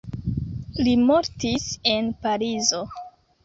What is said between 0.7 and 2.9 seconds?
Li mortis en Parizo.